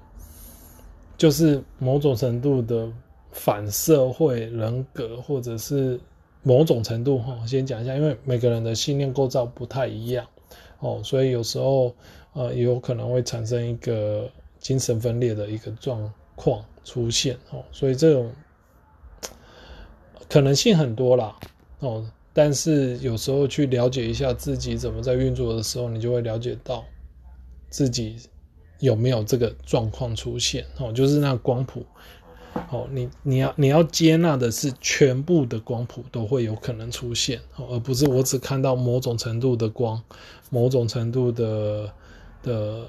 [1.16, 2.90] 就是某种程度的
[3.31, 6.01] 反社会人格，或者是
[6.42, 7.38] 某种程度哈。
[7.46, 10.27] 先讲一下，因为每个人的信念构造不太一样
[10.81, 11.94] 哦，所以有时候
[12.33, 18.31] 呃也有可能会产生一个精神分裂的一个状况出现哦，所以这种。
[20.33, 21.37] 可能性很多啦，
[21.81, 26.83] 哦，但是有时候去了解一下自己怎么在运作的时候，你就会了解到
[27.68, 28.16] 自己
[28.81, 31.85] 有没有这个状况出现哦，就是那光谱，
[32.71, 40.03] 哦，你你要你要接纳的是全部的光谱都会有可能出现，哦，而不是我只看到某种程度的光，
[40.49, 41.92] 某种程度的
[42.42, 42.87] 的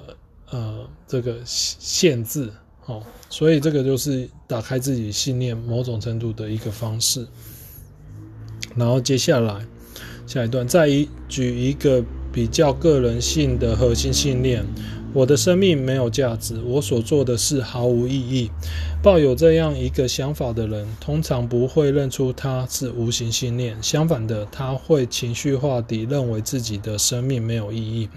[0.48, 2.50] 呃这个限制。
[2.86, 7.26] 哦，所以这个就是打开自己信念某种程度的一个方式。
[8.76, 9.64] 然后接下来
[10.26, 14.64] 下一段，再一举一个比较个人性的核心信念：
[15.12, 18.50] 我的生命没有价值，我所做的事毫无意义。
[19.02, 28.08] 抱有这样一个想法的人，通常不会认出它是无形信念，相反的，他会情绪化地认为自己的生命没有意义。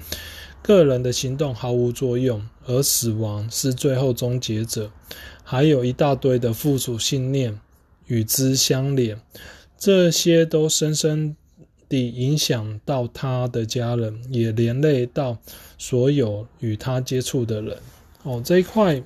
[0.68, 4.92] 个人的行动毫无作用，而死亡是最后终结者。
[5.42, 7.58] 还有一大堆的附属信念
[8.08, 9.18] 与之相连，
[9.78, 11.38] 这些都深深
[11.88, 15.38] 地影响到他的家人，也连累到
[15.78, 17.78] 所有与他接触的人。
[18.24, 19.02] 哦，这一块，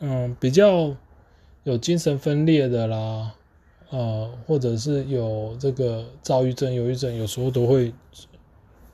[0.00, 0.96] 嗯，比较
[1.62, 3.32] 有精神分裂的啦，
[3.90, 7.92] 呃，或者是有这个躁郁症、忧郁症，有时候都会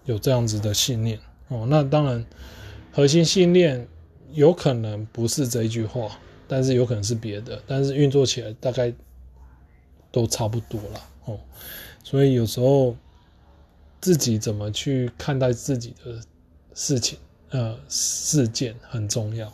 [0.04, 1.18] 有这样子的信念
[1.50, 1.66] 哦。
[1.68, 2.24] 那当然，
[2.90, 3.86] 核心信念
[4.32, 8.92] 有可能不是这一句话，但是有可能是别的，但是运作起来大概
[10.10, 11.38] 都差不多了哦。
[12.02, 12.96] 所以有时候
[14.00, 16.18] 自己怎么去看待自己的
[16.74, 17.18] 事情，
[17.50, 19.52] 呃，事件很重要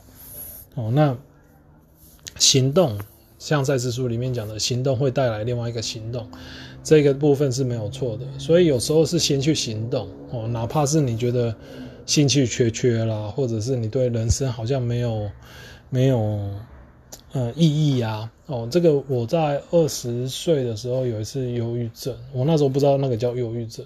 [0.74, 0.90] 哦。
[0.94, 1.16] 那
[2.38, 2.98] 行动，
[3.38, 6.30] 像赛斯书里面讲的，行动会带来另外一个行动，
[6.84, 8.26] 这个部分是没有错的。
[8.38, 11.54] 所以有时候是先去行动哦，哪怕是你觉得
[12.06, 15.30] 兴趣缺缺啦，或者是你对人生好像没有
[15.90, 16.50] 没有。
[17.32, 23.84] 嗯，意义啊，哦，这个我在二十岁的时候有一次忧郁症，我那时候不知道那个叫忧郁症，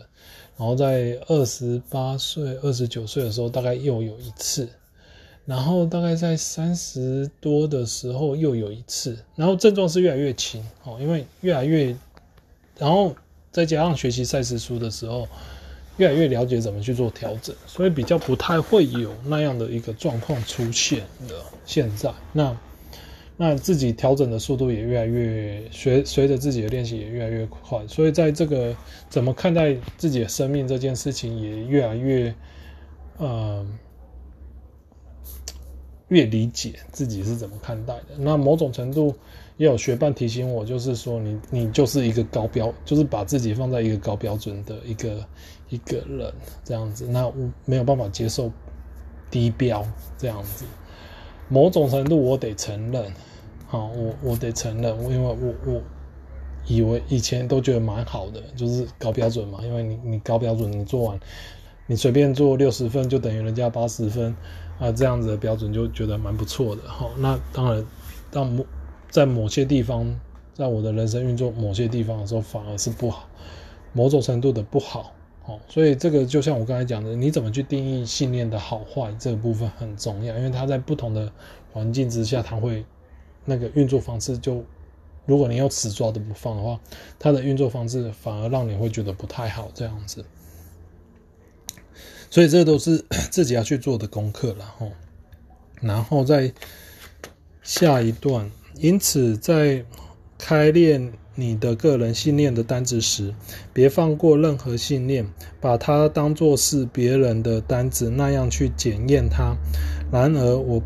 [0.56, 4.68] 然后在二十八岁、二十九岁的时候大概又有一次，
[5.46, 11.96] 然后大概在三十多的时候又有一次，然后症状是越来越轻哦，因为越来越，
[12.78, 13.16] 然后
[13.50, 15.26] 再加上学习赛斯书的时候，
[16.01, 21.36] 越来越了解怎么去做调整，所以比较不太会有那样的一个状况出现的。
[21.64, 22.57] 现在那。
[23.42, 28.76] 那自己调整的速度也越来越随随着自己的练习也越来越快，所以在这个
[29.09, 32.34] 怎么看待自己的生命这件事情也越来越，
[33.16, 33.66] 呃，
[36.09, 38.09] 越理解自己是怎么看待的。
[38.18, 39.16] 那某种程度
[39.57, 45.26] 也有学伴提醒我，就是说你你就是一个高标，就是把自己放在一个高标准的一个
[45.70, 48.52] 一个人这样子，那我没有办法接受
[49.30, 49.86] 低标
[50.18, 50.64] 这样子。
[51.48, 53.10] 某种程度我得承认。
[53.66, 55.80] 好，我我得承认，因为我我
[56.66, 59.60] 以为以前都觉得蛮好的，就是高标准嘛。
[59.62, 61.20] 因为你你高标准，你做完，
[61.86, 64.34] 你随便做六十分就等于人家八十分
[64.80, 66.82] 啊，这样子的标准就觉得蛮不错的。
[66.88, 67.86] 好，那当然，
[68.32, 68.66] 当某
[69.08, 70.18] 在某些地方，
[70.52, 73.28] 在我的人生运作某些地方的时候，反而是不好，
[73.92, 75.12] 某种程度的不好。
[75.51, 81.32] 好，所以这个就像我刚才讲的，你怎么去定义信念的好坏，这个部分很重要，因为它在不同的
[81.72, 82.84] 环境之下，它会。
[83.46, 84.62] 那个运作方式就，
[85.24, 86.78] 如果你要死抓的不放的话，
[87.18, 90.22] 它的运作方式反而让你会觉得不太好这样子。
[92.28, 94.86] 所以这都是自己要去做的功课了哈。
[95.80, 96.53] 然后在
[97.62, 99.84] 下一段，因此在
[100.36, 103.34] 开练你的个人信念的单子时，
[103.72, 105.26] 别放过任何信念，
[105.60, 109.56] 把它当作是别人的单子那样去检验它。
[110.12, 110.82] 然而我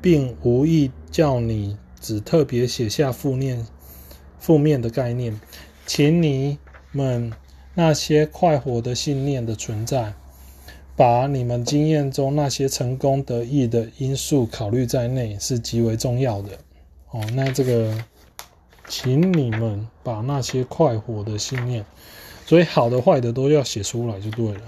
[0.00, 1.76] 并无意叫你。
[2.02, 3.66] 只特别写下负面、
[4.38, 5.38] 负面的概念，
[5.84, 6.56] 请你
[6.92, 7.30] 们
[7.74, 10.14] 那些快活的信念的存在，
[10.96, 16.52] 把你们经验中那些成功得意的因素考虑在内，是极为重要的。
[17.10, 17.94] 哦，那这个，
[18.90, 21.86] 请你们把那些快活的信念，
[22.44, 24.60] 所以好的、坏的都要写出来就对了。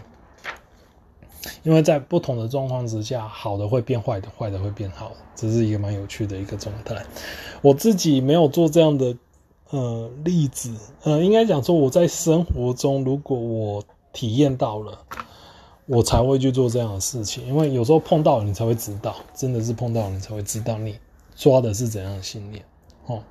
[1.65, 7.05] 因为在不同的状况之下，好的会变坏的，坏的会变好，这是一个蛮有趣的一个状态。
[7.63, 9.17] 我自己没有做这样的
[9.71, 15.01] 呃例子，呃，应该讲说我在生活中，如果我体验到了，
[15.87, 17.45] 我才会去做这样的事情。
[17.49, 20.97] 因为有时候碰到你才会知道，真的是碰到你才会知道你
[21.35, 22.65] 抓的是怎样的信念
[23.07, 23.23] 哦。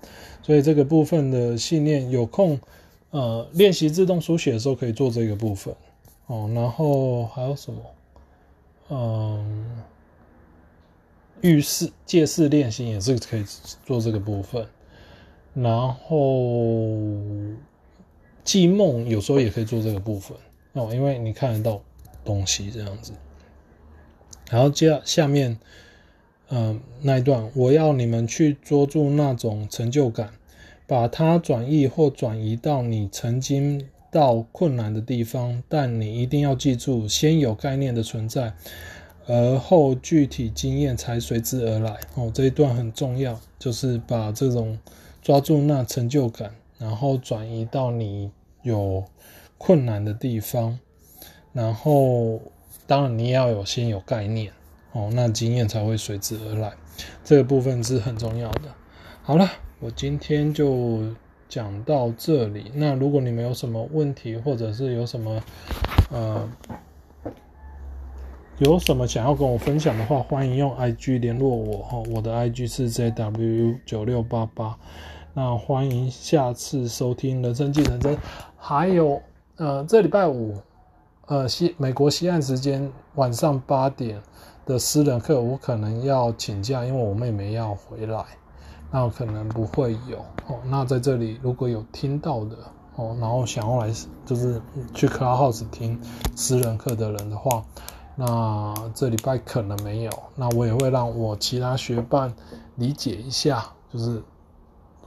[0.41, 2.59] 所以这个部分的信念，有空
[3.11, 5.75] 呃练习自动书写的时候可以做这个部分
[6.27, 6.49] 哦。
[6.53, 7.81] 然后还有什么？
[8.93, 9.81] 嗯，
[11.39, 13.45] 浴室借势练习也是可以
[13.85, 14.67] 做这个部分，
[15.53, 16.97] 然后
[18.43, 20.35] 记梦有时候也可以做这个部分
[20.73, 21.81] 哦，因为你看得到
[22.25, 23.13] 东西这样子。
[24.49, 25.57] 然后接下面，
[26.53, 30.31] 嗯，那一段我要你们去捉住那种成就感，
[30.85, 38.53] 把它转移或转移到你曾经到困难的地方，但你一定要记住，先有概念的存在，
[39.25, 41.97] 而后具体经验才随之而来。
[42.15, 44.77] 哦，这一段很重要，就是把这种
[45.21, 48.29] 抓住那成就感，然后转移到你
[48.63, 49.05] 有
[49.57, 50.77] 困难的地方，
[51.53, 52.41] 然后
[52.85, 54.51] 当然你也要有先有概念，
[54.93, 56.73] 哦，那经验才会随之而来。
[57.23, 58.63] 这个部分是很重要的。
[59.23, 61.01] 好了，我今天就。
[61.51, 65.43] 讲到这里，那如果你们有什么问题，或者是有什么
[66.09, 66.49] 呃
[68.59, 74.77] 有什么想要跟我分享的话，欢迎用 IG 联络我哈，我的 IG 是 JW 九六八八。
[75.33, 78.17] 那欢迎下次收听人生计程车，
[78.55, 79.21] 还有
[79.57, 80.55] 呃这礼拜五
[81.25, 84.21] 呃西美国西岸时间晚上八点
[84.65, 88.23] 的私人课，我可能要请假，因为我妹妹要回来。
[88.93, 90.59] 那可能不会有哦。
[90.65, 92.57] 那在这里如果有听到的
[92.95, 93.89] 哦，然后想要来
[94.25, 94.61] 就是
[94.93, 95.97] 去 Clubhouse 听
[96.35, 97.63] 私人课的人的话，
[98.17, 100.11] 那这礼拜可能没有。
[100.35, 102.33] 那我也会让我其他学伴
[102.75, 104.21] 理解一下，就是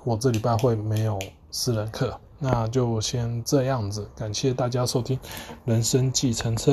[0.03, 1.19] 我这礼拜会没有
[1.51, 2.19] 私人课。
[2.39, 5.17] 那就先这样子，感谢大家收听
[5.67, 6.73] 《人生计程车》，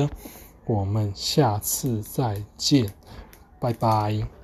[0.66, 2.94] 我们下次再见，
[3.60, 4.41] 拜拜。